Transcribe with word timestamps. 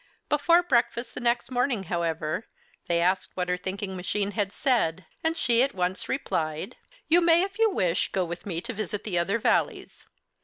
Before 0.29 0.63
breakfast 0.63 1.13
the 1.13 1.19
next 1.21 1.51
morning, 1.51 1.83
however, 1.83 2.47
they 2.87 2.99
asked 2.99 3.37
what 3.37 3.49
her 3.49 3.55
thinking 3.55 3.95
machine 3.95 4.31
had 4.31 4.51
said, 4.51 5.05
and 5.23 5.37
she 5.37 5.61
at 5.61 5.75
once 5.75 6.09
replied: 6.09 6.75
"You 7.07 7.21
may, 7.21 7.43
if 7.43 7.59
you 7.59 7.69
wish, 7.69 8.11
go 8.11 8.25
with 8.25 8.43
me 8.43 8.61
to 8.61 8.73
visit 8.73 9.03
the 9.03 9.19
other 9.19 9.37
Valleys. 9.37 10.07